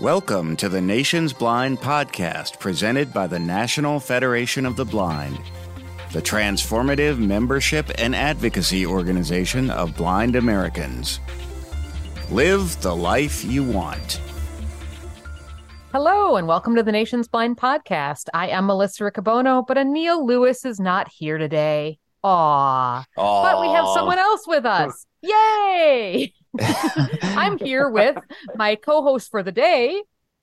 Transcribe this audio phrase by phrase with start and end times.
[0.00, 5.40] Welcome to the Nation's Blind podcast presented by the National Federation of the Blind,
[6.12, 11.18] the transformative membership and advocacy organization of blind Americans.
[12.30, 14.20] Live the life you want.
[15.90, 18.28] Hello, and welcome to the Nation's Blind podcast.
[18.32, 21.98] I am Melissa Riccobono, but Anil Lewis is not here today.
[22.22, 23.04] Aw.
[23.16, 25.06] But we have someone else with us.
[25.22, 26.32] Yay!
[27.22, 28.16] I'm here with
[28.56, 30.02] my co host for the day,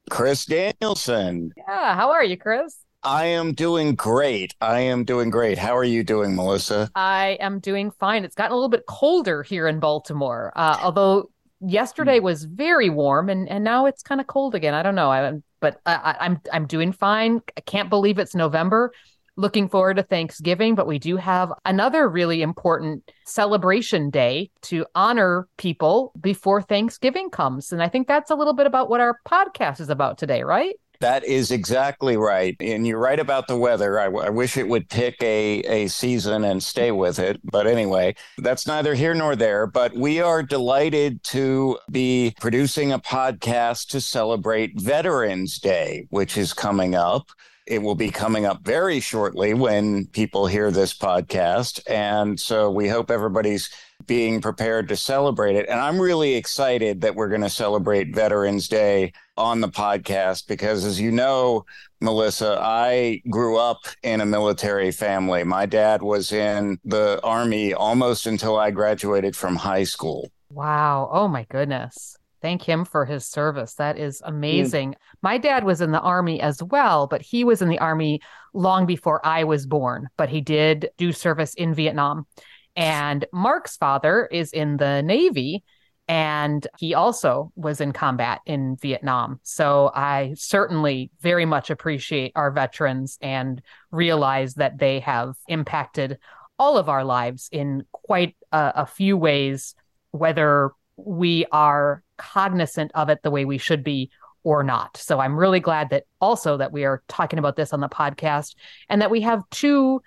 [0.09, 1.51] Chris Danielsen.
[1.57, 2.77] Yeah, how are you, Chris?
[3.03, 4.55] I am doing great.
[4.61, 5.57] I am doing great.
[5.59, 6.89] How are you doing, Melissa?
[6.95, 8.25] I am doing fine.
[8.25, 13.29] It's gotten a little bit colder here in Baltimore, uh, although yesterday was very warm,
[13.29, 14.73] and and now it's kind of cold again.
[14.73, 15.11] I don't know.
[15.11, 17.41] I, but I, I'm I'm doing fine.
[17.55, 18.91] I can't believe it's November
[19.37, 25.47] looking forward to Thanksgiving, but we do have another really important celebration day to honor
[25.57, 27.71] people before Thanksgiving comes.
[27.71, 30.75] And I think that's a little bit about what our podcast is about today, right?
[30.99, 32.55] That is exactly right.
[32.59, 33.99] And you're right about the weather.
[33.99, 37.39] I, I, wish it would pick a, a season and stay with it.
[37.43, 39.67] But anyway, that's neither here nor there.
[39.67, 46.53] But we are delighted to be producing a podcast to celebrate Veterans Day, which is
[46.53, 47.27] coming up.
[47.67, 51.81] It will be coming up very shortly when people hear this podcast.
[51.89, 53.69] And so we hope everybody's
[54.05, 55.67] being prepared to celebrate it.
[55.67, 60.85] And I'm really excited that we're going to celebrate Veterans Day on the podcast because,
[60.85, 61.65] as you know,
[62.01, 65.43] Melissa, I grew up in a military family.
[65.43, 70.29] My dad was in the Army almost until I graduated from high school.
[70.49, 71.09] Wow.
[71.11, 72.15] Oh, my goodness.
[72.45, 73.73] Thank him for his service.
[73.73, 74.91] That is amazing.
[74.91, 74.95] Mm.
[75.23, 78.21] My dad was in the army as well, but he was in the army
[78.53, 82.27] long before I was born, but he did do service in Vietnam.
[82.75, 85.63] And Mark's father is in the Navy
[86.07, 89.39] and he also was in combat in Vietnam.
[89.41, 96.19] So I certainly very much appreciate our veterans and realize that they have impacted
[96.59, 99.73] all of our lives in quite a, a few ways,
[100.11, 104.09] whether we are cognizant of it the way we should be
[104.43, 104.95] or not.
[104.97, 108.55] So I'm really glad that also that we are talking about this on the podcast
[108.89, 110.01] and that we have two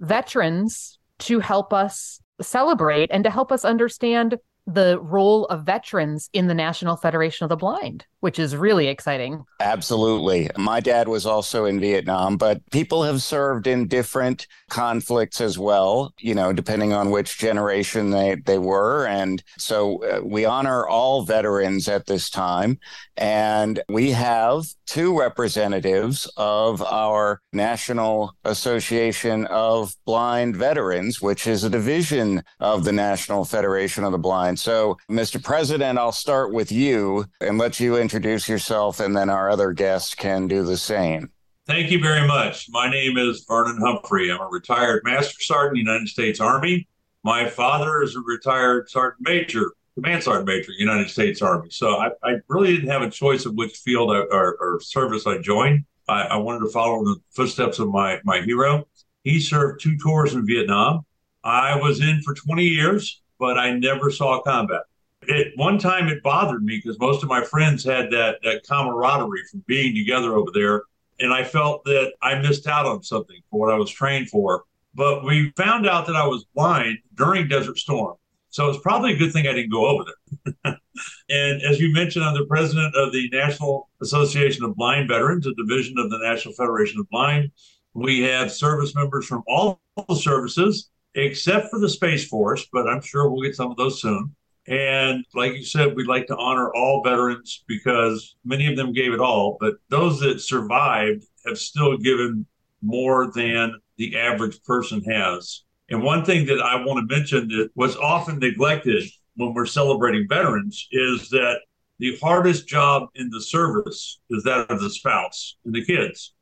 [0.00, 6.46] veterans to help us celebrate and to help us understand the role of veterans in
[6.46, 9.44] the National Federation of the Blind, which is really exciting.
[9.58, 10.48] Absolutely.
[10.56, 16.14] My dad was also in Vietnam, but people have served in different conflicts as well,
[16.20, 19.08] you know, depending on which generation they, they were.
[19.08, 22.78] And so uh, we honor all veterans at this time.
[23.16, 31.70] And we have two representatives of our National Association of Blind Veterans, which is a
[31.70, 34.60] division of the National Federation of the Blind.
[34.60, 35.42] So, Mr.
[35.42, 40.14] President, I'll start with you and let you introduce yourself, and then our other guests
[40.14, 41.30] can do the same.
[41.66, 42.66] Thank you very much.
[42.70, 44.30] My name is Vernon Humphrey.
[44.30, 46.88] I'm a retired Master Sergeant, United States Army.
[47.22, 51.68] My father is a retired Sergeant Major command sergeant major, United States Army.
[51.70, 55.26] So I, I really didn't have a choice of which field I, or, or, service
[55.26, 55.84] I joined.
[56.08, 58.86] I, I, wanted to follow in the footsteps of my my hero.
[59.22, 61.04] He served two tours in Vietnam.
[61.44, 64.82] I was in for 20 years, but I never saw combat.
[65.28, 69.44] At one time, it bothered me because most of my friends had that that camaraderie
[69.50, 70.82] from being together over there,
[71.20, 74.64] and I felt that I missed out on something for what I was trained for.
[74.94, 78.16] But we found out that I was blind during Desert Storm
[78.52, 80.76] so it's probably a good thing I didn't go over there.
[81.30, 85.54] and as you mentioned, I'm the president of the National Association of Blind Veterans, a
[85.54, 87.50] division of the National Federation of Blind.
[87.94, 93.00] We have service members from all the services except for the Space Force, but I'm
[93.00, 94.36] sure we'll get some of those soon.
[94.66, 99.12] And like you said, we'd like to honor all veterans because many of them gave
[99.12, 102.46] it all, but those that survived have still given
[102.80, 105.62] more than the average person has.
[105.90, 109.04] And one thing that I want to mention that was often neglected
[109.36, 111.60] when we're celebrating veterans is that
[111.98, 116.34] the hardest job in the service is that of the spouse and the kids.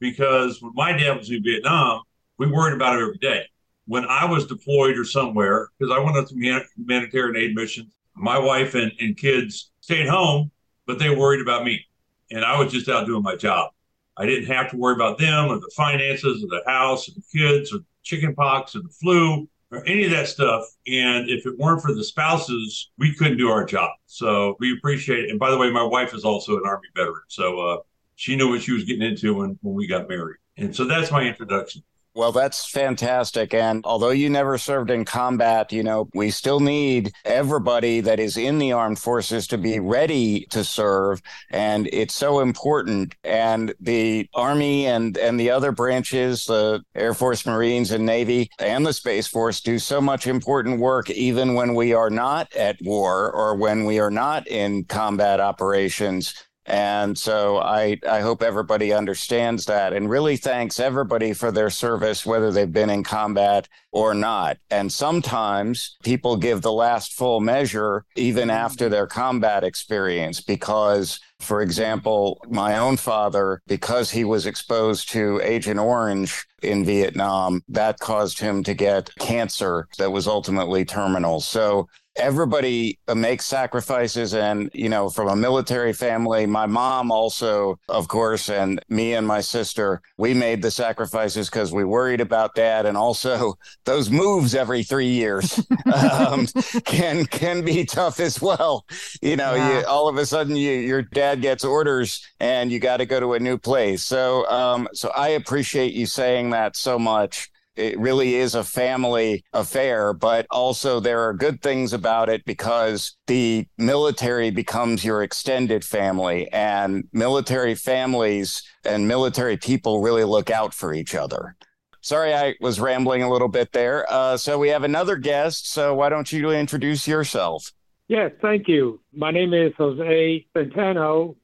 [0.00, 2.02] Because when my dad was in Vietnam,
[2.38, 3.44] we worried about it every day.
[3.88, 8.38] When I was deployed or somewhere, because I went on some humanitarian aid missions, my
[8.38, 10.50] wife and, and kids stayed home,
[10.86, 11.84] but they worried about me.
[12.30, 13.70] And I was just out doing my job.
[14.18, 17.22] I didn't have to worry about them or the finances or the house or the
[17.32, 20.64] kids or chicken pox or the flu or any of that stuff.
[20.86, 23.90] And if it weren't for the spouses, we couldn't do our job.
[24.06, 25.30] So we appreciate it.
[25.30, 27.22] And by the way, my wife is also an Army veteran.
[27.28, 27.76] So uh,
[28.16, 30.38] she knew what she was getting into when, when we got married.
[30.56, 31.82] And so that's my introduction.
[32.18, 33.54] Well, that's fantastic.
[33.54, 38.36] And although you never served in combat, you know, we still need everybody that is
[38.36, 41.22] in the armed forces to be ready to serve.
[41.50, 43.14] And it's so important.
[43.22, 48.84] And the Army and, and the other branches, the Air Force, Marines, and Navy, and
[48.84, 53.30] the Space Force do so much important work, even when we are not at war
[53.30, 56.34] or when we are not in combat operations.
[56.68, 62.26] And so I, I hope everybody understands that and really thanks everybody for their service,
[62.26, 64.58] whether they've been in combat or not.
[64.70, 71.62] And sometimes people give the last full measure even after their combat experience because for
[71.62, 78.40] example, my own father, because he was exposed to Agent Orange in Vietnam, that caused
[78.40, 81.40] him to get cancer that was ultimately terminal.
[81.40, 81.88] So
[82.18, 88.48] everybody makes sacrifices and you know from a military family my mom also of course
[88.48, 92.96] and me and my sister we made the sacrifices because we worried about dad and
[92.96, 93.54] also
[93.84, 96.46] those moves every three years um,
[96.84, 98.84] can can be tough as well.
[99.22, 99.80] You know yeah.
[99.80, 103.20] you, all of a sudden you, your dad gets orders and you got to go
[103.20, 104.02] to a new place.
[104.02, 109.44] So um, so i appreciate you saying that so much it really is a family
[109.52, 115.84] affair, but also there are good things about it because the military becomes your extended
[115.84, 121.56] family, and military families and military people really look out for each other.
[122.00, 124.10] Sorry, I was rambling a little bit there.
[124.10, 125.70] Uh, so we have another guest.
[125.70, 127.72] So why don't you introduce yourself?
[128.08, 129.00] Yes, thank you.
[129.12, 131.36] My name is Jose Centeno.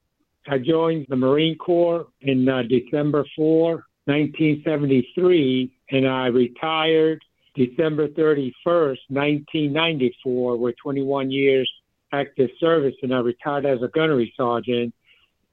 [0.46, 7.22] I joined the Marine Corps in uh, December 4, 1973 and I retired
[7.54, 11.70] December 31st, 1994, with 21 years
[12.12, 14.94] active service, and I retired as a gunnery sergeant.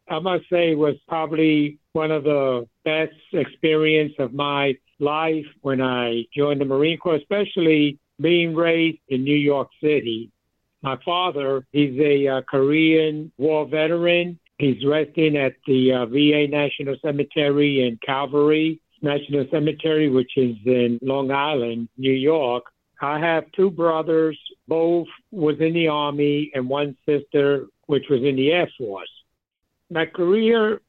[0.09, 5.81] I must say it was probably one of the best experience of my life when
[5.81, 10.31] I joined the Marine Corps, especially being raised in New York City.
[10.83, 14.39] My father, he's a uh, Korean War veteran.
[14.61, 18.79] He's resting at the uh, VA National Cemetery in Calverton.
[19.01, 22.65] National Cemetery, which is in Long Island, New York.
[23.01, 28.35] I have two brothers, both was in the Army, and one sister, which was in
[28.35, 29.09] the Air Force.
[29.89, 30.79] My career,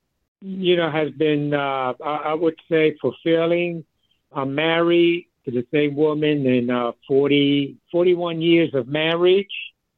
[0.42, 3.86] you know, has been, uh, I would say, fulfilling.
[4.30, 9.48] I'm married to the same woman in uh, 40, 41 years of marriage.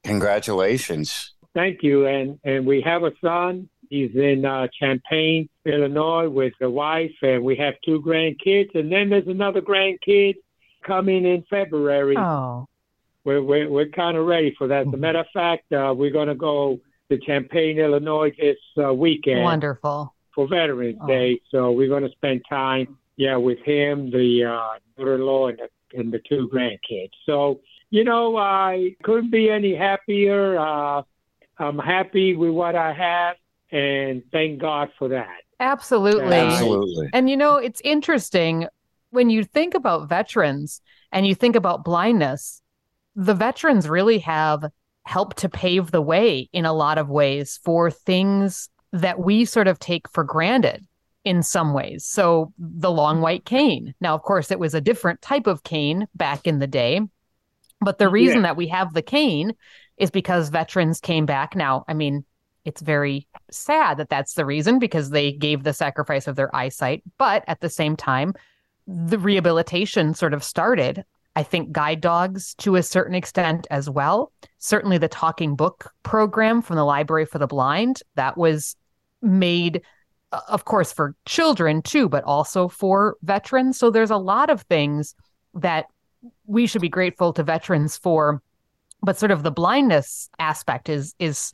[0.04, 1.33] Congratulations.
[1.54, 2.06] Thank you.
[2.06, 7.44] And, and we have a son He's in uh, Champaign, Illinois, with the wife, and
[7.44, 8.74] we have two grandkids.
[8.74, 10.34] And then there's another grandkid
[10.84, 12.16] coming in February.
[12.16, 12.66] Oh,
[13.24, 14.80] we're we're, we're kind of ready for that.
[14.80, 15.00] As a mm-hmm.
[15.00, 16.80] matter of fact, uh, we're going to go
[17.10, 19.42] to Champaign, Illinois this uh, weekend.
[19.42, 21.06] Wonderful for Veterans oh.
[21.06, 21.40] Day.
[21.50, 26.12] So we're going to spend time, yeah, with him, the uh, daughter-in-law, and the, and
[26.12, 27.12] the two grandkids.
[27.26, 27.60] So
[27.90, 30.58] you know, I couldn't be any happier.
[30.58, 31.02] Uh,
[31.58, 33.36] I'm happy with what I have
[33.70, 35.42] and thank God for that.
[35.60, 36.36] Absolutely.
[36.36, 37.10] Absolutely.
[37.12, 38.68] And you know, it's interesting
[39.10, 40.80] when you think about veterans
[41.12, 42.60] and you think about blindness,
[43.14, 44.64] the veterans really have
[45.04, 49.68] helped to pave the way in a lot of ways for things that we sort
[49.68, 50.84] of take for granted
[51.24, 52.04] in some ways.
[52.04, 53.94] So the long white cane.
[54.00, 57.00] Now, of course, it was a different type of cane back in the day.
[57.80, 58.42] But the reason yeah.
[58.42, 59.54] that we have the cane
[59.96, 61.54] is because veterans came back.
[61.54, 62.24] Now, I mean,
[62.64, 67.02] it's very sad that that's the reason because they gave the sacrifice of their eyesight.
[67.18, 68.34] But at the same time,
[68.86, 71.04] the rehabilitation sort of started.
[71.36, 74.32] I think guide dogs to a certain extent as well.
[74.58, 78.76] Certainly the talking book program from the Library for the Blind that was
[79.24, 79.82] made
[80.32, 84.62] uh, of course for children too but also for veterans so there's a lot of
[84.62, 85.14] things
[85.54, 85.86] that
[86.46, 88.42] we should be grateful to veterans for
[89.04, 91.52] but sort of the blindness aspect is is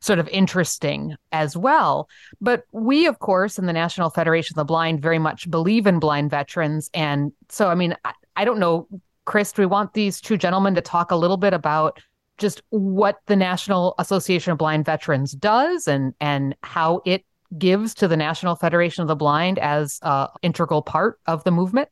[0.00, 2.08] sort of interesting as well.
[2.40, 5.98] But we, of course, in the National Federation of the Blind, very much believe in
[5.98, 6.90] blind veterans.
[6.92, 8.86] And so, I mean, I, I don't know,
[9.24, 12.00] Chris, do we want these two gentlemen to talk a little bit about
[12.36, 17.24] just what the National Association of Blind Veterans does and and how it
[17.56, 21.88] gives to the National Federation of the Blind as an integral part of the movement?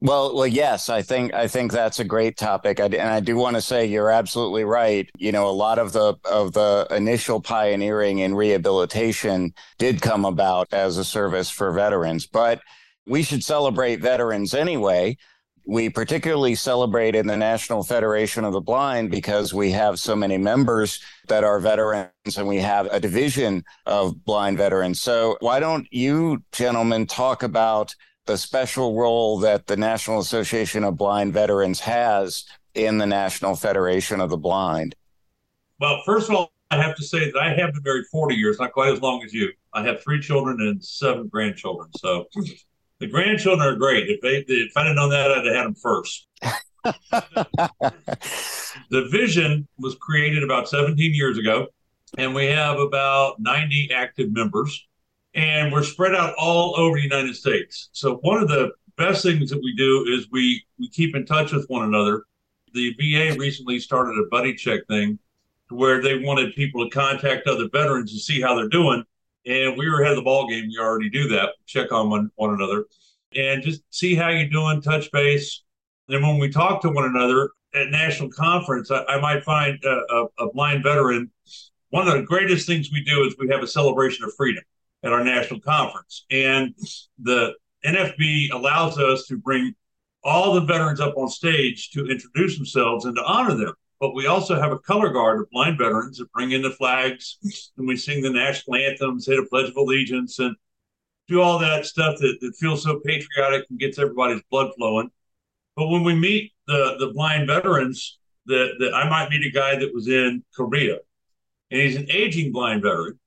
[0.00, 3.36] Well, well, yes, I think I think that's a great topic, I, and I do
[3.36, 5.10] want to say you're absolutely right.
[5.18, 10.68] You know, a lot of the of the initial pioneering in rehabilitation did come about
[10.72, 12.60] as a service for veterans, but
[13.08, 15.16] we should celebrate veterans anyway.
[15.66, 20.38] We particularly celebrate in the National Federation of the Blind because we have so many
[20.38, 25.00] members that are veterans and we have a division of blind veterans.
[25.00, 27.94] So, why don't you gentlemen talk about
[28.28, 32.44] the special role that the National Association of Blind Veterans has
[32.74, 34.94] in the National Federation of the Blind?
[35.80, 38.58] Well, first of all, I have to say that I have been married 40 years,
[38.60, 39.50] not quite as long as you.
[39.72, 41.88] I have three children and seven grandchildren.
[41.96, 42.26] So
[43.00, 44.10] the grandchildren are great.
[44.10, 46.26] If they if I'd have known that, I'd have had them first.
[48.90, 51.68] the vision was created about 17 years ago,
[52.18, 54.86] and we have about 90 active members,
[55.34, 57.90] and we're spread out all over the United States.
[57.92, 61.52] So one of the best things that we do is we we keep in touch
[61.52, 62.24] with one another.
[62.74, 65.18] The VA recently started a buddy check thing
[65.70, 69.04] where they wanted people to contact other veterans to see how they're doing.
[69.46, 70.68] And we were ahead of the ball game.
[70.68, 71.50] We already do that.
[71.66, 72.84] Check on one, one another
[73.34, 75.62] and just see how you're doing, touch base.
[76.08, 80.00] And when we talk to one another at national conference, I, I might find a,
[80.10, 81.30] a, a blind veteran.
[81.90, 84.64] One of the greatest things we do is we have a celebration of freedom
[85.02, 86.24] at our national conference.
[86.30, 86.74] And
[87.18, 89.74] the NFB allows us to bring
[90.24, 93.72] all the veterans up on stage to introduce themselves and to honor them.
[94.00, 97.38] But we also have a color guard of blind veterans that bring in the flags
[97.76, 100.54] and we sing the national anthem, say the Pledge of Allegiance, and
[101.26, 105.10] do all that stuff that, that feels so patriotic and gets everybody's blood flowing.
[105.76, 109.76] But when we meet the, the blind veterans, that, that I might meet a guy
[109.76, 110.98] that was in Korea
[111.70, 113.18] and he's an aging blind veteran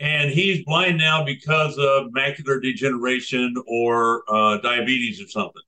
[0.00, 5.62] and he's blind now because of macular degeneration or uh, diabetes or something.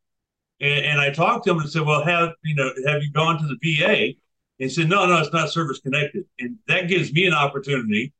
[0.60, 3.38] And, and, I talked to him and said, "Well, have you know have you gone
[3.38, 4.14] to the VA?" And
[4.58, 8.12] he said, "No, no, it's not service connected." And that gives me an opportunity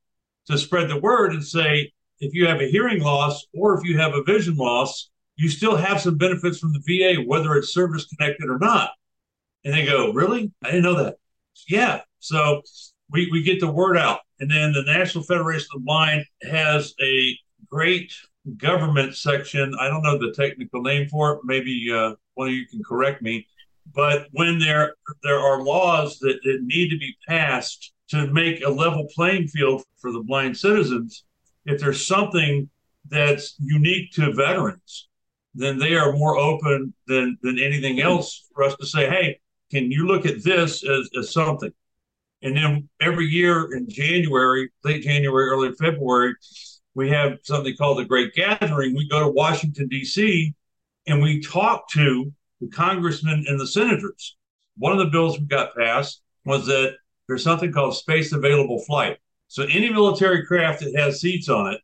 [0.47, 1.93] to spread the word and say,
[2.23, 5.77] if you have a hearing loss or if you have a vision loss, you still
[5.77, 8.91] have some benefits from the VA, whether it's service connected or not.
[9.65, 10.53] And they go, Really?
[10.63, 11.17] I didn't know that.
[11.69, 12.03] Yeah.
[12.21, 12.63] So
[13.11, 14.21] we, we get the word out.
[14.43, 17.39] And then the National Federation of the Blind has a
[17.71, 18.13] great
[18.57, 19.73] government section.
[19.79, 21.43] I don't know the technical name for it.
[21.45, 23.47] Maybe uh, one of you can correct me.
[23.95, 28.69] But when there there are laws that, that need to be passed to make a
[28.69, 31.23] level playing field for the blind citizens,
[31.65, 32.69] if there's something
[33.09, 35.09] that's unique to veterans,
[35.55, 39.39] then they are more open than than anything else for us to say, hey,
[39.71, 41.73] can you look at this as, as something?
[42.43, 46.35] And then every year in January, late January, early February,
[46.95, 48.95] we have something called the Great Gathering.
[48.97, 50.55] We go to Washington, D.C.,
[51.07, 54.37] and we talk to the congressmen and the senators.
[54.77, 56.97] One of the bills we got passed was that
[57.27, 59.19] there's something called space available flight.
[59.49, 61.81] So any military craft that has seats on it,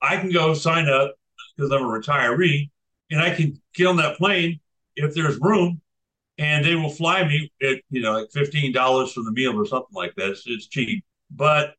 [0.00, 1.14] I can go sign up
[1.56, 2.70] because I'm a retiree,
[3.10, 4.60] and I can get on that plane
[4.96, 5.81] if there's room,
[6.42, 9.64] and they will fly me at you know like fifteen dollars for the meal or
[9.64, 10.30] something like that.
[10.30, 11.74] It's, it's, cheap, but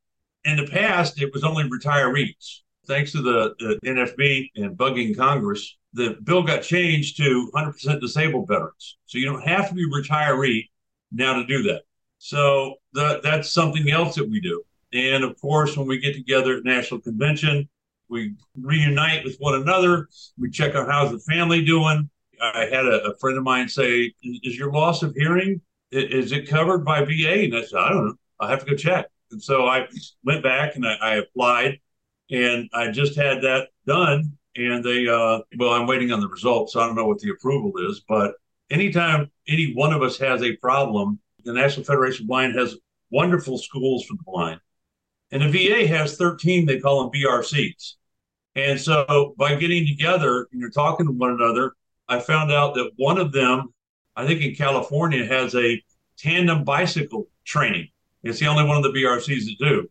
[0.45, 2.61] in the past it was only retirees.
[2.87, 8.47] Thanks to the, the NFB and bugging Congress, the bill got changed to 100% disabled
[8.47, 8.97] veterans.
[9.05, 10.67] So you don't have to be a retiree
[11.11, 11.83] now to do that.
[12.17, 14.63] So the, that's something else that we do.
[14.91, 17.69] And of course, when we get together at National Convention,
[18.09, 20.09] we reunite with one another.
[20.37, 22.09] We check out how's the family doing.
[22.43, 26.49] I had a, a friend of mine say, "Is your loss of hearing is it
[26.49, 28.15] covered by VA?" And I said, "I don't know.
[28.39, 29.87] I have to go check." And so I
[30.23, 31.79] went back and I, I applied,
[32.31, 34.37] and I just had that done.
[34.55, 36.75] And they, uh, well, I'm waiting on the results.
[36.75, 38.35] I don't know what the approval is, but
[38.69, 42.75] anytime any one of us has a problem, the National Federation of Blind has
[43.09, 44.59] wonderful schools for the blind.
[45.31, 47.93] And the VA has 13, they call them BRCs.
[48.55, 51.73] And so by getting together and you're talking to one another,
[52.13, 53.73] I found out that one of them,
[54.15, 55.81] I think in California, has a
[56.17, 57.89] tandem bicycle training.
[58.21, 59.89] It's the only one of the BRCs that do.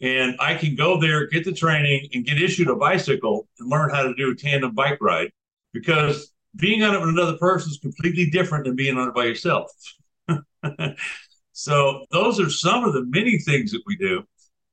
[0.00, 3.90] And I can go there, get the training, and get issued a bicycle and learn
[3.90, 5.30] how to do a tandem bike ride
[5.72, 9.24] because being on it with another person is completely different than being on it by
[9.24, 9.72] yourself.
[11.52, 14.22] so, those are some of the many things that we do.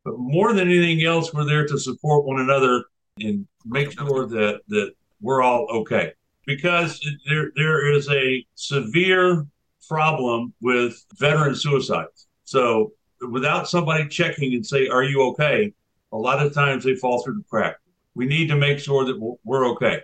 [0.04, 2.86] But more than anything else, we're there to support one another
[3.20, 6.14] and make sure that that we're all okay.
[6.46, 9.46] Because there there is a severe
[9.88, 12.28] problem with veteran suicides.
[12.44, 12.94] So
[13.32, 15.74] without somebody checking and say, "Are you okay?"
[16.12, 17.78] a lot of times they fall through the crack.
[18.16, 20.02] We need to make sure that we're okay.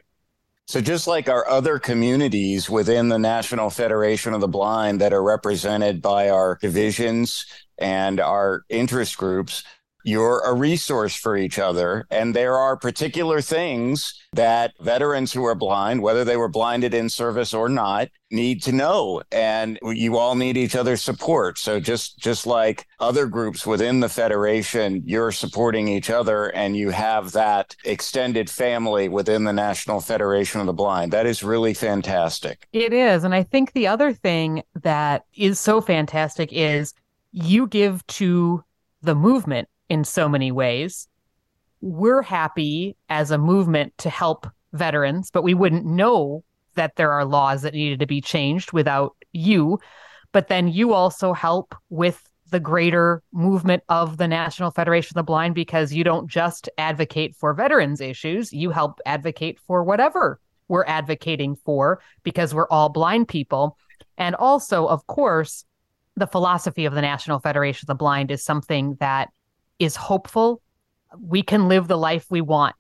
[0.68, 5.24] So, just like our other communities within the National Federation of the Blind that are
[5.24, 7.46] represented by our divisions
[7.78, 9.64] and our interest groups,
[10.04, 12.06] you're a resource for each other.
[12.10, 17.10] And there are particular things that veterans who are blind, whether they were blinded in
[17.10, 19.22] service or not, need to know.
[19.32, 21.58] And you all need each other's support.
[21.58, 26.92] So just just like other groups within the Federation, you're supporting each other and you
[26.92, 31.12] have that extended family within the National Federation of the Blind.
[31.12, 32.68] That is really fantastic.
[32.72, 33.24] It is.
[33.24, 36.94] And I think the other thing that is so fantastic is
[37.34, 38.64] you give to
[39.02, 41.10] the movement in so many ways.
[41.82, 46.46] We're happy as a movement to help veterans, but we wouldn't know
[46.76, 49.80] that there are laws that needed to be changed without you.
[50.32, 55.30] But then you also help with the greater movement of the National Federation of the
[55.30, 60.86] Blind because you don't just advocate for veterans issues, you help advocate for whatever we're
[60.86, 63.78] advocating for because we're all blind people.
[64.18, 65.66] And also, of course,
[66.16, 69.32] the philosophy of the National Federation of the Blind is something that
[69.82, 70.62] is hopeful.
[71.20, 72.76] We can live the life we want.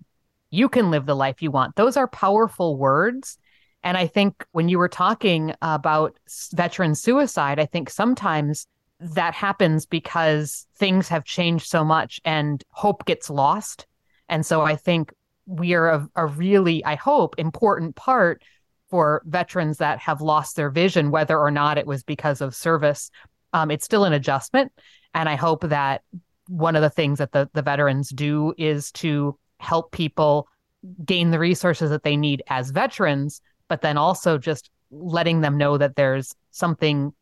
[0.51, 1.75] You can live the life you want.
[1.75, 3.37] Those are powerful words.
[3.83, 6.17] And I think when you were talking about
[6.53, 8.67] veteran suicide, I think sometimes
[8.99, 13.87] that happens because things have changed so much and hope gets lost.
[14.29, 15.11] And so I think
[15.47, 18.43] we are a, a really, I hope, important part
[18.91, 23.09] for veterans that have lost their vision, whether or not it was because of service.
[23.53, 24.71] Um, it's still an adjustment.
[25.13, 26.03] And I hope that
[26.51, 30.47] one of the things that the, the veterans do is to help people
[31.05, 35.77] gain the resources that they need as veterans, but then also just letting them know
[35.77, 37.13] that there's something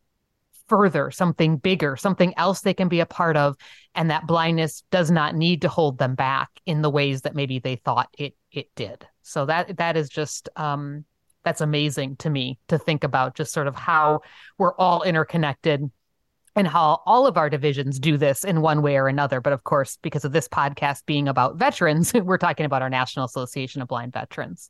[0.67, 3.55] further, something bigger, something else they can be a part of,
[3.93, 7.59] and that blindness does not need to hold them back in the ways that maybe
[7.59, 9.05] they thought it it did.
[9.21, 11.05] So that that is just um,
[11.43, 14.21] that's amazing to me to think about, just sort of how
[14.57, 15.91] we're all interconnected
[16.59, 19.39] and how all of our divisions do this in one way or another.
[19.39, 23.23] But of course, because of this podcast being about veterans, we're talking about our National
[23.23, 24.69] Association of Blind Veterans.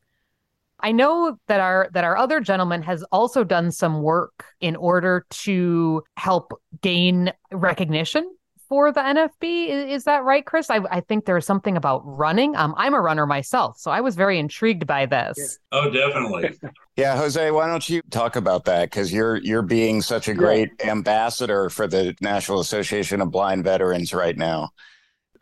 [0.79, 5.25] I know that our that our other gentleman has also done some work in order
[5.31, 8.31] to help gain recognition
[8.69, 9.69] for the NFB.
[9.69, 10.69] Is, is that right, Chris?
[10.69, 12.55] I, I think there's something about running.
[12.55, 15.57] Um, I'm a runner myself, so I was very intrigued by this.
[15.71, 16.57] Oh, definitely.
[16.95, 18.83] yeah, Jose, why don't you talk about that?
[18.89, 20.91] Because you're you're being such a great yeah.
[20.91, 24.69] ambassador for the National Association of Blind Veterans right now.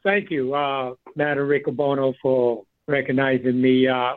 [0.04, 1.38] Thank you, uh, Matt
[1.76, 3.88] Bono, for recognizing me.
[3.88, 4.14] Uh,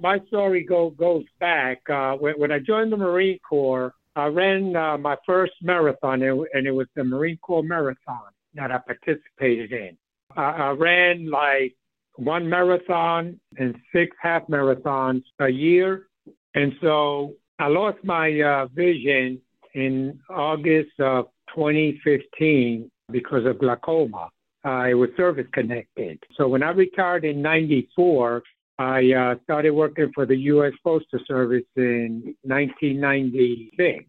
[0.00, 3.94] my story go, goes back uh, when, when I joined the Marine Corps.
[4.16, 8.78] I ran uh, my first marathon, and it was the Marine Corps Marathon that I
[8.78, 9.96] participated in.
[10.36, 11.74] I, I ran like
[12.16, 16.06] one marathon and six half marathons a year.
[16.54, 19.40] And so I lost my uh, vision
[19.74, 24.30] in August of 2015 because of glaucoma.
[24.64, 26.18] Uh, it was service connected.
[26.36, 28.42] So when I retired in 94,
[28.78, 30.72] I uh, started working for the U.S.
[30.82, 34.04] Postal Service in 1996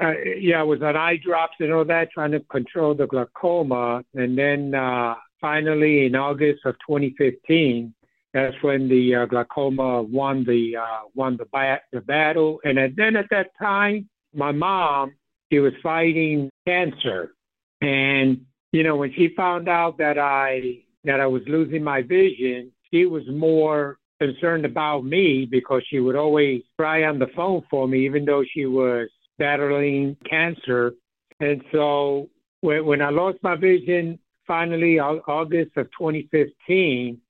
[0.00, 4.02] uh, yeah, I was on eye drops and all that, trying to control the glaucoma.
[4.14, 7.94] And then uh, finally, in August of 2015,
[8.32, 12.60] that's when the uh, glaucoma won the uh, won the, bat- the battle.
[12.64, 15.14] And then at that time, my mom,
[15.50, 17.32] she was fighting cancer,
[17.80, 22.72] and you know when she found out that I that I was losing my vision,
[22.92, 27.86] she was more concerned about me because she would always cry on the phone for
[27.86, 30.92] me, even though she was battling cancer.
[31.40, 32.28] And so
[32.60, 37.20] when, I lost my vision, finally, August of 2015,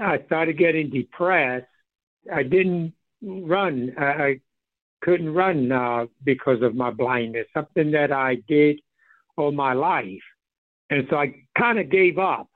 [0.00, 1.66] I started getting depressed.
[2.32, 3.94] I didn't run.
[3.98, 4.40] I, I
[5.02, 8.80] couldn't run uh, because of my blindness, something that I did
[9.36, 10.22] all my life.
[10.90, 12.48] And so I kind of gave up.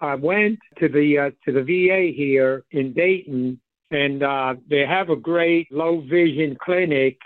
[0.00, 5.08] I went to the uh, to the VA here in Dayton, and uh, they have
[5.08, 7.16] a great low vision clinic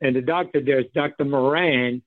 [0.00, 1.24] and the doctor there is Dr.
[1.24, 2.02] Moran.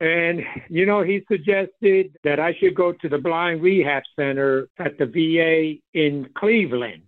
[0.00, 4.98] And, you know, he suggested that I should go to the blind rehab center at
[4.98, 7.02] the VA in Cleveland.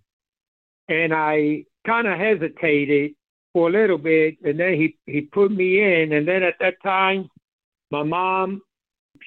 [0.87, 3.11] And I kind of hesitated
[3.51, 4.37] for a little bit.
[4.43, 6.13] And then he, he put me in.
[6.13, 7.29] And then at that time,
[7.91, 8.61] my mom,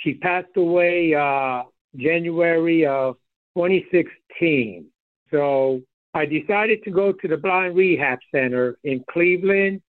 [0.02, 1.64] she passed away uh,
[1.96, 3.16] January of
[3.56, 4.86] 2016.
[5.30, 5.82] So
[6.14, 9.82] I decided to go to the blind rehab center in Cleveland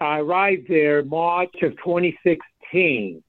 [0.00, 3.22] I arrived there March of 2016.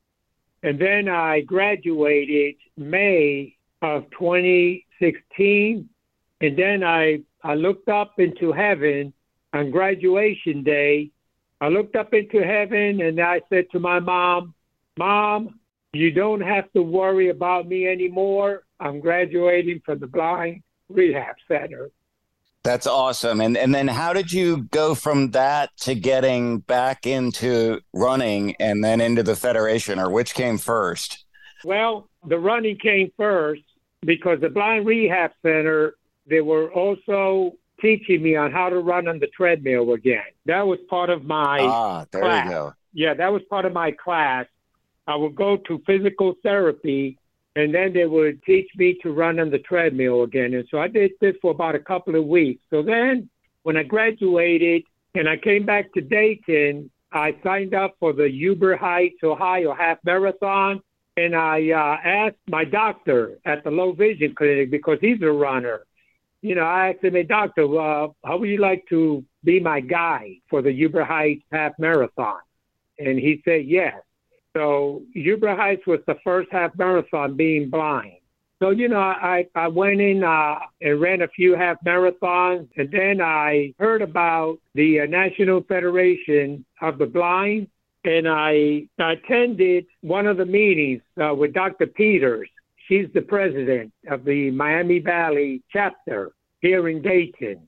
[0.62, 5.90] And then I graduated May of 2016.
[6.42, 9.14] And then I, I looked up into heaven
[9.54, 11.12] on graduation day.
[11.62, 14.54] I looked up into heaven and I said to my mom,
[14.98, 15.60] Mom,
[15.94, 18.64] You don't have to worry about me anymore.
[18.80, 21.90] I'm graduating from the Blind Rehab Center.
[22.64, 23.40] That's awesome.
[23.42, 28.84] And and then how did you go from that to getting back into running and
[28.84, 31.26] then into the federation or which came first?
[31.64, 33.62] Well, the running came first
[34.06, 35.96] because the Blind Rehab Center
[36.28, 40.22] they were also teaching me on how to run on the treadmill again.
[40.46, 42.46] That was part of my Ah, there class.
[42.46, 42.74] you go.
[42.92, 44.48] Yeah, that was part of my class.
[45.08, 47.18] I would go to physical therapy
[47.60, 50.54] and then they would teach me to run on the treadmill again.
[50.54, 52.64] And so I did this for about a couple of weeks.
[52.70, 53.30] So then
[53.64, 54.84] when I graduated
[55.16, 59.98] and I came back to Dayton, I signed up for the Huber Heights, Ohio half
[60.04, 60.82] marathon.
[61.18, 65.82] And I uh, asked my doctor at the low vision clinic because he's a runner.
[66.42, 69.82] You know, I asked him, hey, doctor, uh, how would you like to be my
[69.82, 72.40] guide for the Huber Heights half marathon?
[72.98, 73.96] And he said, yes.
[74.56, 78.14] So Huber Heights was the first half marathon being blind.
[78.62, 82.92] So, you know, I, I went in uh, and ran a few half marathons, and
[82.92, 87.68] then I heard about the uh, National Federation of the Blind,
[88.04, 91.88] and I attended one of the meetings uh, with Dr.
[91.88, 92.50] Peters.
[92.88, 97.62] She's the president of the Miami Valley chapter here in Dayton.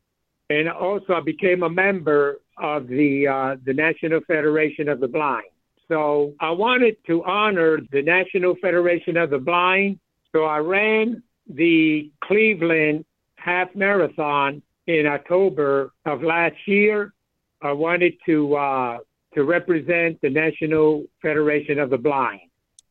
[0.49, 5.45] And also, I became a member of the, uh, the National Federation of the Blind.
[5.91, 9.99] So I wanted to honor the National Federation of the Blind.
[10.31, 13.03] So I ran the Cleveland
[13.35, 17.13] half marathon in October of last year.
[17.61, 18.97] I wanted to uh,
[19.33, 22.39] to represent the National Federation of the Blind.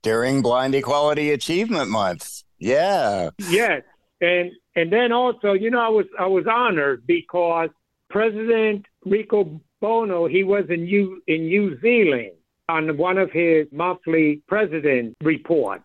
[0.02, 2.42] During Blind Equality Achievement Month.
[2.58, 3.30] Yeah.
[3.48, 3.80] Yes,
[4.20, 7.70] and and then also, you know, I was I was honored because
[8.10, 12.32] President Rico Bono he was in New in New Zealand
[12.70, 15.82] on one of his monthly president report.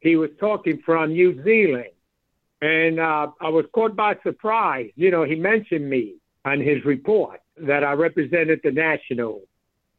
[0.00, 1.94] He was talking from New Zealand,
[2.60, 4.90] and uh, I was caught by surprise.
[4.96, 9.42] You know, he mentioned me on his report that I represented the national.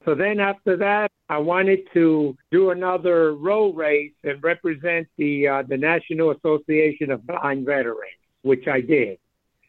[0.04, 5.64] So then after that, I wanted to do another road race and represent the uh,
[5.68, 9.18] the National Association of Blind Veterans, which I did.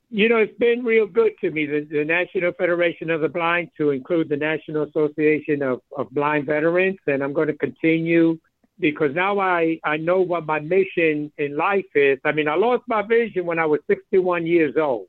[0.08, 3.70] You know, it's been real good to me, the, the National Federation of the Blind,
[3.76, 8.38] to include the National Association of, of Blind Veterans, and I'm going to continue
[8.78, 12.18] because now I, I know what my mission in life is.
[12.24, 15.08] I mean, I lost my vision when I was 61 years old.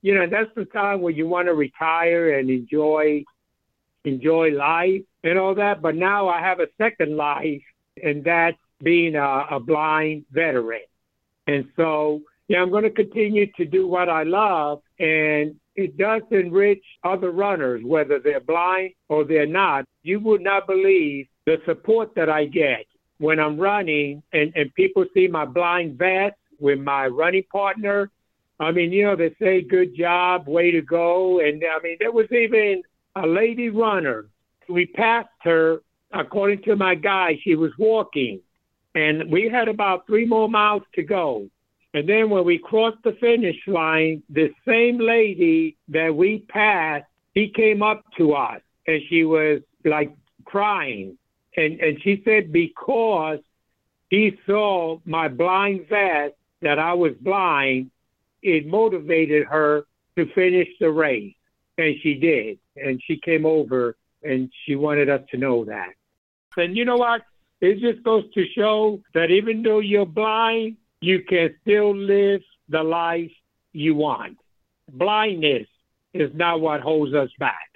[0.00, 3.24] You know, that's the time where you want to retire and enjoy
[4.04, 5.80] enjoy life and all that.
[5.80, 7.62] But now I have a second life,
[8.02, 10.82] and that's being a, a blind veteran.
[11.46, 16.22] And so, yeah, I'm going to continue to do what I love, and it does
[16.30, 19.86] enrich other runners, whether they're blind or they're not.
[20.02, 22.86] You would not believe the support that I get
[23.18, 28.10] when I'm running, and, and people see my blind vest with my running partner.
[28.60, 31.40] I mean, you know, they say, good job, way to go.
[31.40, 32.82] And I mean, there was even
[33.16, 34.26] a lady runner.
[34.68, 38.40] We passed her, according to my guy, she was walking.
[38.94, 41.48] And we had about three more miles to go.
[41.94, 47.48] And then when we crossed the finish line, the same lady that we passed, she
[47.48, 51.18] came up to us and she was like crying.
[51.56, 53.40] And, and she said, because
[54.08, 57.90] he saw my blind vest that I was blind,
[58.42, 61.34] it motivated her to finish the race.
[61.76, 62.58] And she did.
[62.76, 65.90] And she came over and she wanted us to know that.
[66.56, 67.22] And you know what?
[67.60, 72.82] It just goes to show that even though you're blind, you can still live the
[72.82, 73.32] life
[73.72, 74.38] you want.
[74.90, 75.66] Blindness
[76.14, 77.68] is not what holds us back.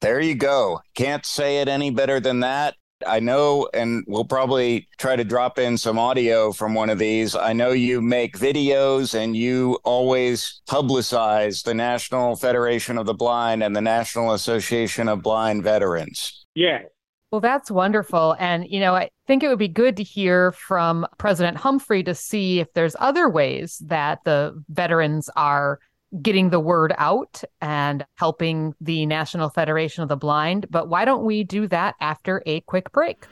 [0.00, 0.80] There you go.
[0.94, 2.74] Can't say it any better than that.
[3.06, 7.34] I know, and we'll probably try to drop in some audio from one of these.
[7.34, 13.62] I know you make videos and you always publicize the National Federation of the Blind
[13.62, 16.44] and the National Association of Blind Veterans.
[16.54, 16.84] Yes.
[17.30, 18.34] Well, that's wonderful.
[18.40, 22.14] And, you know, I think it would be good to hear from President Humphrey to
[22.14, 25.78] see if there's other ways that the veterans are
[26.20, 30.66] getting the word out and helping the National Federation of the Blind.
[30.70, 33.26] But why don't we do that after a quick break?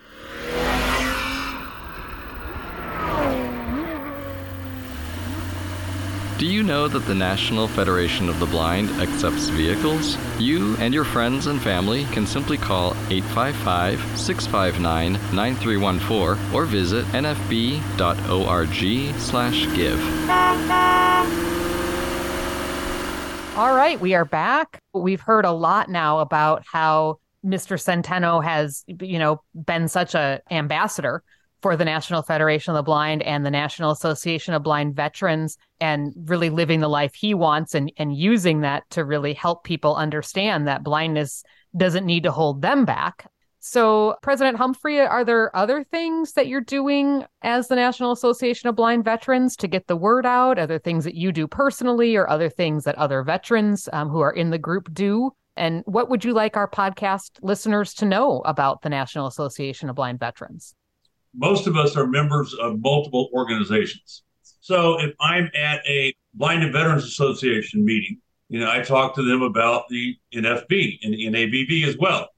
[6.38, 10.16] Do you know that the National Federation of the Blind accepts vehicles?
[10.38, 17.88] You and your friends and family can simply call 855 659 9314 or visit nfb.org/give.
[23.59, 24.81] All right, we are back.
[24.94, 27.77] We've heard a lot now about how Mr.
[27.77, 31.24] Centeno has, you know, been such a ambassador
[31.61, 36.12] for the National Federation of the Blind and the National Association of Blind Veterans and
[36.25, 40.68] really living the life he wants and, and using that to really help people understand
[40.68, 41.42] that blindness
[41.77, 43.31] doesn't need to hold them back.
[43.61, 48.77] So, President Humphrey, are there other things that you're doing as the National Association of
[48.77, 50.59] Blind Veterans to get the word out?
[50.59, 54.33] Other things that you do personally, or other things that other veterans um, who are
[54.33, 55.33] in the group do?
[55.57, 59.97] And what would you like our podcast listeners to know about the National Association of
[59.97, 60.75] Blind Veterans?
[61.38, 64.24] Most of us are members of multiple organizations.
[64.61, 69.42] So if I'm at a Blinded Veterans Association meeting, you know, I talk to them
[69.42, 72.29] about the NFB and the NABV as well.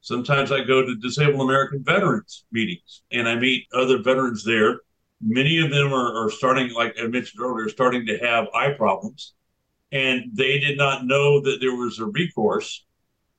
[0.00, 4.80] Sometimes I go to Disabled American Veterans meetings and I meet other veterans there.
[5.20, 9.34] Many of them are, are starting, like I mentioned earlier, starting to have eye problems
[9.92, 12.84] and they did not know that there was a recourse.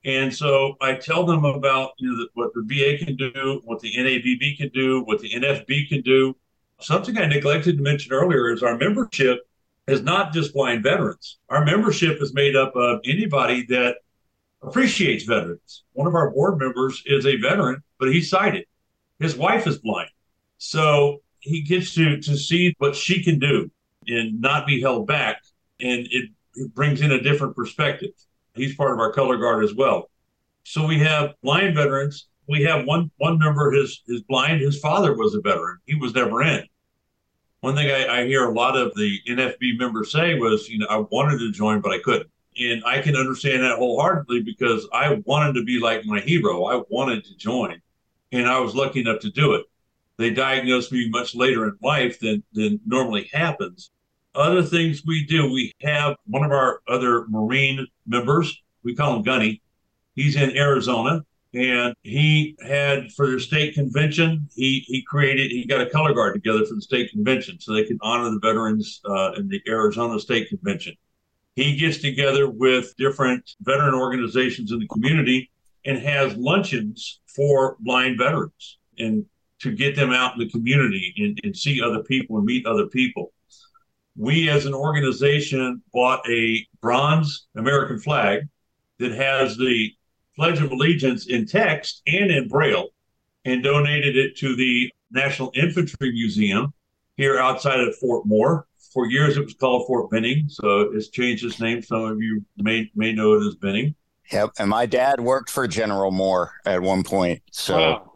[0.06, 3.92] And so I tell them about you know what the VA can do, what the
[3.94, 6.36] NABV can do, what the NFB can do.
[6.80, 9.40] Something I neglected to mention earlier is our membership
[9.88, 11.40] is not just blind veterans.
[11.50, 13.98] Our membership is made up of anybody that
[14.62, 15.84] appreciates veterans.
[15.94, 18.66] One of our board members is a veteran, but he's sighted.
[19.20, 20.10] His wife is blind.
[20.58, 23.70] So he gets to to see what she can do
[24.08, 25.42] and not be held back.
[25.80, 26.30] And it
[26.74, 28.12] brings in a different perspective.
[28.60, 30.10] He's part of our color guard as well.
[30.64, 32.28] So we have blind veterans.
[32.48, 34.62] We have one one member his is blind.
[34.62, 35.80] His father was a veteran.
[35.86, 36.66] He was never in.
[37.62, 40.88] One thing I, I hear a lot of the NFB members say was, you know,
[40.90, 42.30] I wanted to join, but I couldn't.
[42.58, 46.66] And I can understand that wholeheartedly because I wanted to be like my hero.
[46.66, 47.82] I wanted to join,
[48.32, 49.66] and I was lucky enough to do it.
[50.18, 53.92] They diagnosed me much later in life than than normally happens,
[54.40, 59.24] other things we do, we have one of our other Marine members, we call him
[59.24, 59.62] Gunny.
[60.16, 61.24] He's in Arizona
[61.54, 66.36] and he had for the state convention, he, he created, he got a color guard
[66.36, 70.20] together for the state convention so they can honor the veterans uh, in the Arizona
[70.20, 70.96] State Convention.
[71.56, 75.50] He gets together with different veteran organizations in the community
[75.86, 79.26] and has luncheons for blind veterans and
[79.60, 82.88] to get them out in the community and, and see other people and meet other
[82.88, 83.34] people
[84.20, 88.42] we as an organization bought a bronze American flag
[88.98, 89.94] that has the
[90.36, 92.90] Pledge of Allegiance in text and in Braille
[93.46, 96.74] and donated it to the National Infantry Museum
[97.16, 98.68] here outside of Fort Moore.
[98.94, 101.82] For years, it was called Fort Benning, so it's changed its name.
[101.82, 103.96] Some of you may may know it as Benning.
[104.34, 107.42] Yep, and my dad worked for General Moore at one point.
[107.52, 108.12] So, wow.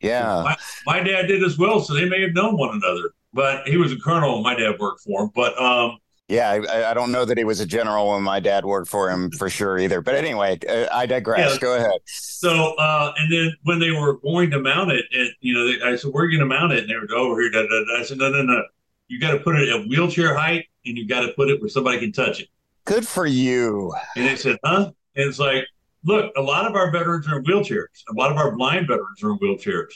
[0.00, 1.80] yeah, my, my, dad did as well.
[1.80, 4.42] So they may have known one another but he was a colonel.
[4.42, 5.98] My dad worked for him, but um,
[6.30, 9.10] yeah, I, I, don't know that he was a general when my dad worked for
[9.10, 10.00] him for sure either.
[10.00, 11.54] But anyway, uh, I digress.
[11.54, 11.58] Yeah.
[11.58, 12.00] Go ahead.
[12.06, 15.82] So, uh, and then when they were going to mount it, and you know, they,
[15.82, 17.50] I said, "We're going to mount it," and they were over here.
[17.50, 18.00] Da, da, da.
[18.00, 18.62] I said, "No, no, no.
[19.08, 21.68] You got to put it at wheelchair height, and you got to put it where
[21.68, 22.48] somebody can touch it."
[22.84, 23.92] Good for you.
[24.14, 25.64] And they said, "Huh?" And it's like,
[26.04, 28.04] look, a lot of our veterans are in wheelchairs.
[28.08, 29.90] A lot of our blind veterans are in wheelchairs,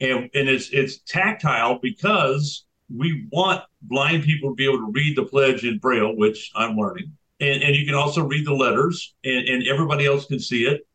[0.00, 5.16] and and it's it's tactile because we want blind people to be able to read
[5.16, 7.12] the pledge in braille, which I'm learning.
[7.40, 10.86] And, and you can also read the letters, and, and everybody else can see it.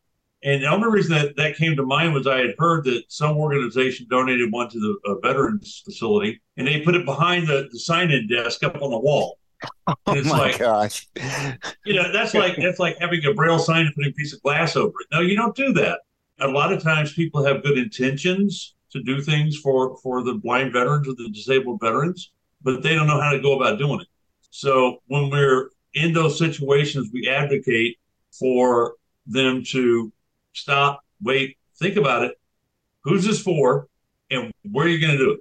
[0.44, 3.36] And the only reason that that came to mind was I had heard that some
[3.36, 7.80] organization donated one to the uh, veterans facility, and they put it behind the, the
[7.80, 9.40] sign-in desk up on the wall.
[9.88, 11.08] Oh my like, gosh!
[11.86, 14.42] You know, that's like that's like having a braille sign and putting a piece of
[14.42, 15.08] glass over it.
[15.12, 16.02] No, you don't do that.
[16.40, 20.72] A lot of times, people have good intentions, to do things for for the blind
[20.72, 22.32] veterans or the disabled veterans,
[22.64, 24.08] but they don't know how to go about doing it.
[24.52, 27.98] So when we're in those situations, we advocate
[28.32, 28.96] for
[29.28, 30.12] them to
[30.54, 32.40] stop, wait, think about it.
[33.04, 33.88] Who's this for,
[34.32, 35.40] and where are you going to do it,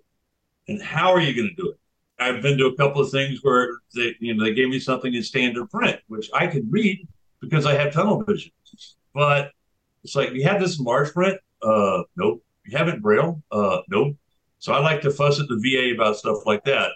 [0.69, 1.79] and how are you going to do it?
[2.19, 5.15] I've been to a couple of things where they, you know, they gave me something
[5.15, 7.07] in standard print, which I could read
[7.41, 8.53] because I have tunnel vision.
[9.13, 9.53] But
[10.03, 11.39] it's like, you have this in large print?
[11.63, 12.43] Uh, nope.
[12.67, 13.43] You haven't Braille?
[13.51, 14.17] Uh, nope.
[14.59, 16.93] So I like to fuss at the VA about stuff like that.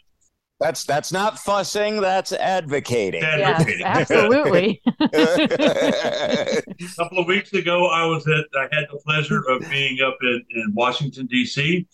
[0.61, 2.01] That's that's not fussing.
[2.01, 3.23] That's advocating.
[3.23, 3.81] advocating.
[3.81, 4.83] Yes, absolutely.
[5.01, 6.63] a
[6.97, 8.45] couple of weeks ago, I was at.
[8.57, 11.87] I had the pleasure of being up in, in Washington D.C.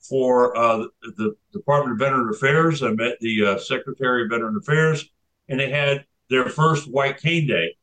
[0.00, 2.82] for uh, the Department of Veteran Affairs.
[2.82, 5.08] I met the uh, Secretary of Veteran Affairs,
[5.48, 7.76] and they had their first White Cane Day,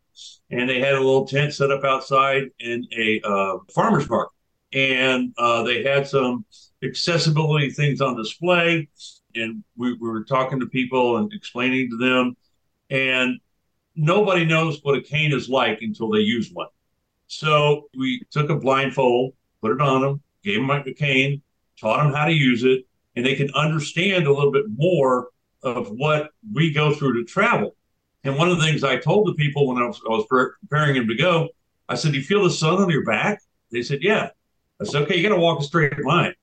[0.52, 4.36] and they had a little tent set up outside in a uh, farmers market
[4.76, 6.46] and uh, they had some
[6.84, 8.88] accessibility things on display.
[9.34, 12.38] And we, we were talking to people and explaining to them,
[12.90, 13.40] and
[13.96, 16.68] nobody knows what a cane is like until they use one.
[17.28, 21.42] So we took a blindfold, put it on them, gave them a cane,
[21.80, 22.86] taught them how to use it,
[23.16, 25.30] and they can understand a little bit more
[25.64, 27.76] of what we go through to travel.
[28.24, 30.96] And one of the things I told the people when I was, I was preparing
[30.96, 31.50] them to go,
[31.90, 34.30] I said, "Do you feel the sun on your back?" They said, "Yeah."
[34.80, 36.34] I said, "Okay, you got to walk a straight line."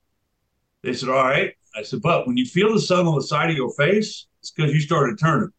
[0.81, 3.49] They said, "All right." I said, "But when you feel the sun on the side
[3.49, 5.51] of your face, it's because you started turning.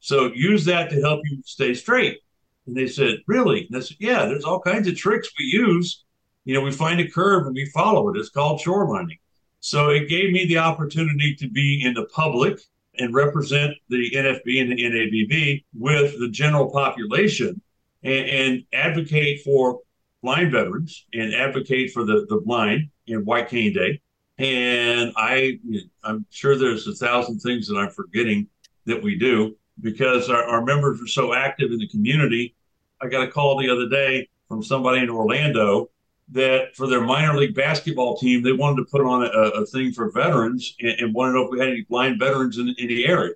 [0.00, 2.18] So use that to help you stay straight."
[2.66, 4.26] And they said, "Really?" And I said, "Yeah.
[4.26, 6.04] There's all kinds of tricks we use.
[6.44, 8.18] You know, we find a curve and we follow it.
[8.18, 9.18] It's called shorelining."
[9.60, 12.60] So it gave me the opportunity to be in the public
[12.98, 17.60] and represent the NFB and the NABV with the general population
[18.02, 19.80] and, and advocate for
[20.22, 24.00] blind veterans and advocate for the, the blind in White Cane Day.
[24.38, 25.58] And I,
[26.02, 28.48] I'm sure there's a thousand things that I'm forgetting
[28.86, 32.54] that we do because our, our members are so active in the community.
[33.00, 35.90] I got a call the other day from somebody in Orlando
[36.32, 39.92] that for their minor league basketball team, they wanted to put on a, a thing
[39.92, 42.88] for veterans and, and, wanted to know if we had any blind veterans in, in,
[42.88, 43.34] the area.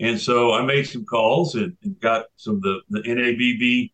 [0.00, 3.92] And so I made some calls and, and got some of the, the NABV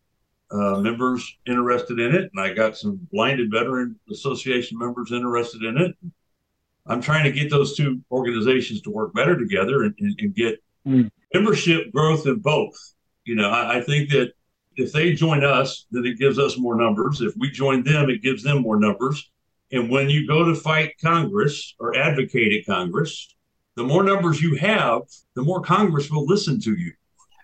[0.53, 2.29] uh, members interested in it.
[2.33, 5.95] And I got some blinded veteran association members interested in it.
[6.85, 10.61] I'm trying to get those two organizations to work better together and, and, and get
[10.85, 11.09] mm.
[11.33, 12.75] membership growth in both.
[13.25, 14.33] You know, I, I think that
[14.75, 17.21] if they join us, then it gives us more numbers.
[17.21, 19.31] If we join them, it gives them more numbers.
[19.71, 23.33] And when you go to fight Congress or advocate at Congress,
[23.75, 25.01] the more numbers you have,
[25.35, 26.93] the more Congress will listen to you.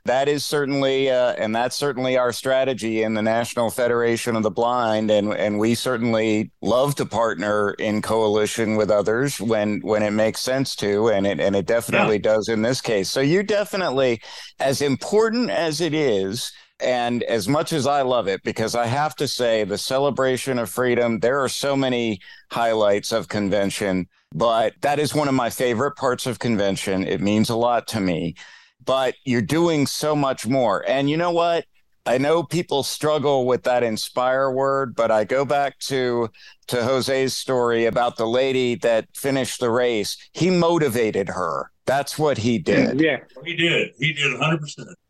[0.05, 4.51] That is certainly, uh, and that's certainly our strategy in the National Federation of the
[4.51, 10.11] Blind, and and we certainly love to partner in coalition with others when when it
[10.11, 12.33] makes sense to, and it and it definitely yeah.
[12.33, 13.09] does in this case.
[13.09, 14.21] So you definitely,
[14.59, 19.15] as important as it is and as much as I love it, because I have
[19.17, 24.97] to say, the celebration of freedom, there are so many highlights of convention, but that
[24.99, 27.03] is one of my favorite parts of convention.
[27.03, 28.35] It means a lot to me,
[28.85, 30.83] but you're doing so much more.
[30.87, 31.65] And you know what?
[32.05, 36.29] I know people struggle with that inspire word, but I go back to
[36.67, 40.17] to Jose's story about the lady that finished the race.
[40.33, 41.71] He motivated her.
[41.85, 42.99] That's what he did.
[43.01, 43.91] Yeah, he did.
[43.99, 44.59] He did 100%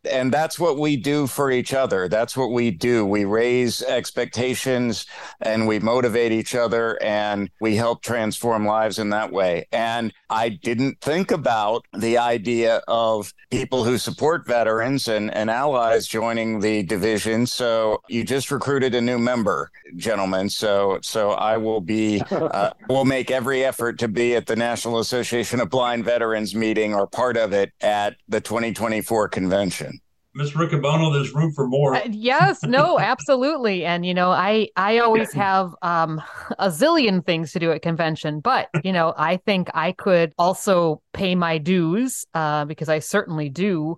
[0.06, 2.08] and that's what we do for each other.
[2.08, 3.06] That's what we do.
[3.06, 5.06] We raise expectations
[5.42, 9.68] and we motivate each other and we help transform lives in that way.
[9.72, 16.08] And i didn't think about the idea of people who support veterans and, and allies
[16.08, 17.46] joining the division.
[17.46, 20.50] So you just recruited a new member gentlemen.
[20.50, 25.00] So so i will be uh, will make every effort to be at the national
[25.00, 29.89] association of blind veterans meeting or part of it at the 2024 convention
[30.36, 31.96] Miss Riccobono, there's room for more.
[31.96, 33.84] Uh, yes, no, absolutely.
[33.84, 36.22] And you know, I I always have um
[36.58, 41.02] a zillion things to do at convention, but you know, I think I could also
[41.14, 43.98] pay my dues uh, because I certainly do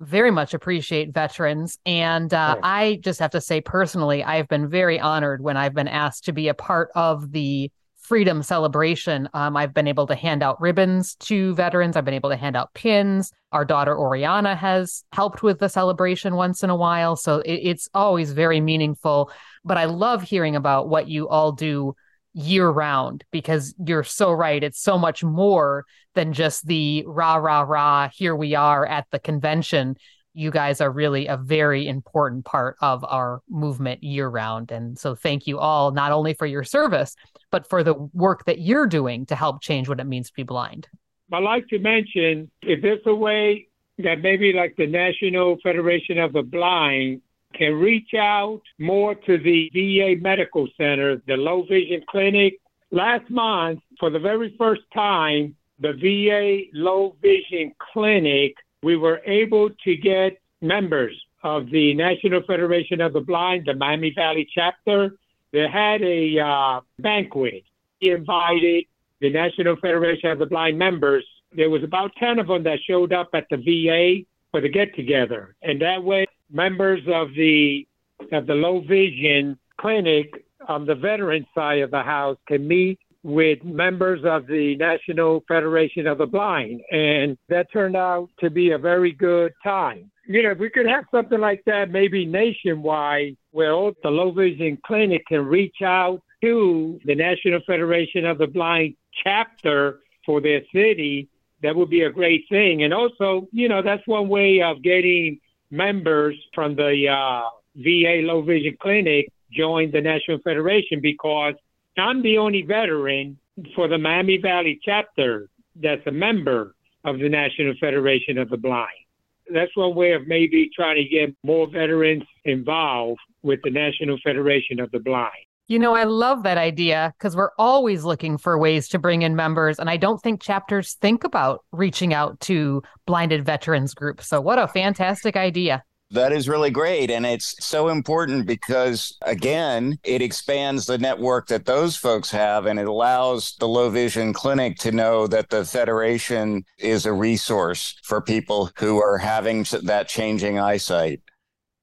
[0.00, 1.78] very much appreciate veterans.
[1.86, 5.88] And uh, I just have to say personally, I've been very honored when I've been
[5.88, 7.70] asked to be a part of the
[8.04, 9.28] freedom celebration.
[9.32, 11.96] Um, I've been able to hand out ribbons to veterans.
[11.96, 13.32] I've been able to hand out pins.
[13.50, 17.16] Our daughter Oriana has helped with the celebration once in a while.
[17.16, 19.32] So it, it's always very meaningful.
[19.64, 21.96] But I love hearing about what you all do
[22.34, 24.62] year round because you're so right.
[24.62, 29.18] It's so much more than just the rah, rah, rah, here we are at the
[29.18, 29.96] convention
[30.34, 34.72] you guys are really a very important part of our movement year round.
[34.72, 37.14] And so thank you all, not only for your service,
[37.54, 40.42] but for the work that you're doing to help change what it means to be
[40.42, 40.88] blind.
[41.32, 46.32] I'd like to mention if there's a way that maybe like the National Federation of
[46.32, 47.22] the Blind
[47.54, 52.54] can reach out more to the VA Medical Center, the low vision clinic.
[52.90, 59.70] Last month, for the very first time, the VA low vision clinic we were able
[59.84, 61.14] to get members
[61.44, 65.12] of the National Federation of the Blind, the Miami Valley chapter.
[65.54, 67.62] They had a uh, banquet.
[68.00, 68.86] He invited
[69.20, 71.24] the National Federation of the Blind members.
[71.54, 74.96] There was about 10 of them that showed up at the VA for the get
[74.96, 75.54] together.
[75.62, 77.86] And that way, members of the
[78.32, 80.26] of the low vision clinic
[80.66, 86.08] on the veteran side of the house can meet with members of the National Federation
[86.08, 86.80] of the Blind.
[86.90, 90.10] And that turned out to be a very good time.
[90.26, 94.78] You know, if we could have something like that, maybe nationwide, where the low vision
[94.86, 101.28] clinic can reach out to the National Federation of the Blind chapter for their city,
[101.62, 102.84] that would be a great thing.
[102.84, 108.42] And also, you know, that's one way of getting members from the uh, VA low
[108.42, 111.54] vision clinic join the National Federation because
[111.96, 113.38] I'm the only veteran
[113.74, 119.03] for the Miami Valley chapter that's a member of the National Federation of the Blind.
[119.52, 124.80] That's one way of maybe trying to get more veterans involved with the National Federation
[124.80, 125.32] of the Blind.
[125.66, 129.34] You know, I love that idea because we're always looking for ways to bring in
[129.34, 129.78] members.
[129.78, 134.26] And I don't think chapters think about reaching out to blinded veterans groups.
[134.28, 135.82] So, what a fantastic idea.
[136.14, 137.10] That is really great.
[137.10, 142.78] And it's so important because, again, it expands the network that those folks have and
[142.78, 148.20] it allows the low vision clinic to know that the Federation is a resource for
[148.20, 151.20] people who are having that changing eyesight.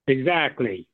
[0.07, 0.87] Exactly.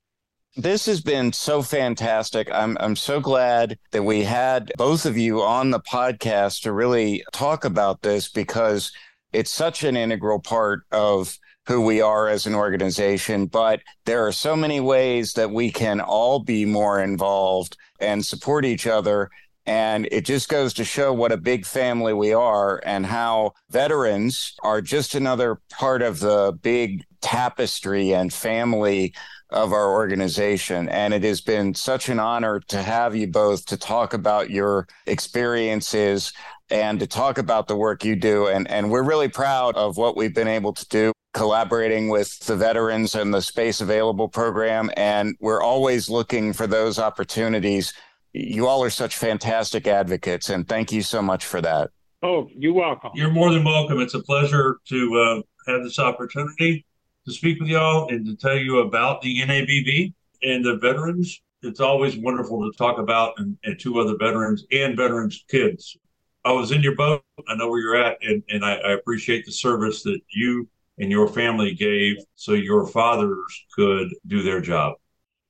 [0.56, 2.50] This has been so fantastic.
[2.52, 7.24] I'm I'm so glad that we had both of you on the podcast to really
[7.32, 8.92] talk about this because
[9.32, 14.32] it's such an integral part of who we are as an organization, but there are
[14.32, 19.30] so many ways that we can all be more involved and support each other.
[19.66, 24.54] And it just goes to show what a big family we are and how veterans
[24.64, 29.14] are just another part of the big tapestry and family
[29.50, 30.88] of our organization.
[30.88, 34.88] And it has been such an honor to have you both to talk about your
[35.06, 36.32] experiences
[36.70, 38.48] and to talk about the work you do.
[38.48, 42.56] And, and we're really proud of what we've been able to do collaborating with the
[42.56, 44.90] veterans and the Space Available program.
[44.98, 47.94] And we're always looking for those opportunities.
[48.34, 51.92] You all are such fantastic advocates, and thank you so much for that.
[52.24, 53.12] Oh, you're welcome.
[53.14, 54.00] You're more than welcome.
[54.00, 56.86] It's a pleasure to uh, have this opportunity
[57.28, 61.40] to speak with y'all and to tell you about the NAVB and the veterans.
[61.62, 65.96] It's always wonderful to talk about and, and two other veterans and veterans' kids.
[66.44, 67.24] I was in your boat.
[67.48, 70.68] I know where you're at, and, and I, I appreciate the service that you
[70.98, 74.96] and your family gave so your fathers could do their job.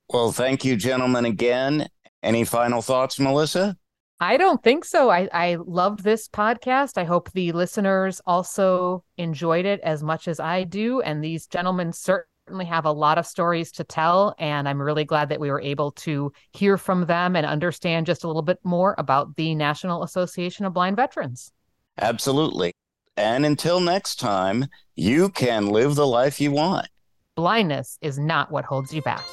[0.10, 1.88] Well, thank you, gentlemen, again.
[2.24, 3.78] Any final thoughts, Melissa?
[4.20, 5.10] I don't think so.
[5.10, 6.98] I, I loved this podcast.
[6.98, 11.02] I hope the listeners also enjoyed it as much as I do.
[11.02, 14.34] And these gentlemen certainly have a lot of stories to tell.
[14.39, 18.24] And I'm really glad that we were able to hear from them and understand just
[18.24, 21.52] a little bit more about the National Association of Blind Veterans.
[22.00, 22.74] Absolutely.
[23.18, 26.88] And until next time, you can live the life you want.
[27.36, 29.26] Blindness is not what holds you back.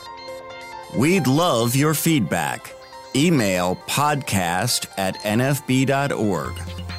[0.96, 2.74] We'd love your feedback
[3.16, 6.52] email podcast at nfb.org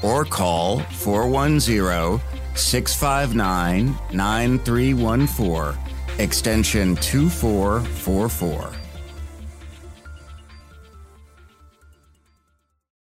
[0.03, 2.21] or call 410
[2.55, 5.79] 659 9314,
[6.19, 8.84] extension 2444.